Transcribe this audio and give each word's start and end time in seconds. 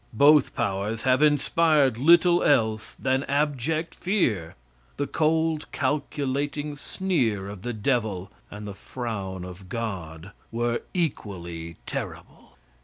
Both 0.17 0.55
powers 0.55 1.03
have 1.03 1.21
inspired 1.21 1.95
little 1.95 2.41
else 2.41 2.95
than 2.95 3.21
abject 3.25 3.93
fear. 3.93 4.55
The 4.97 5.05
cold, 5.05 5.71
calculating 5.71 6.75
sneer 6.75 7.47
of 7.47 7.61
the 7.61 7.71
devil, 7.73 8.31
and 8.49 8.65
the 8.67 8.73
frown 8.73 9.43
of 9.45 9.69
God, 9.69 10.31
were 10.51 10.81
equally 10.95 11.75
terrible. 11.85 12.57